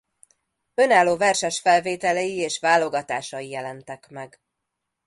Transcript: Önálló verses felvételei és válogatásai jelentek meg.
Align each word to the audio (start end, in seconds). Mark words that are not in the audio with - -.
Önálló 0.73 1.17
verses 1.17 1.59
felvételei 1.59 2.35
és 2.37 2.59
válogatásai 2.59 3.49
jelentek 3.49 4.09
meg. 4.09 4.39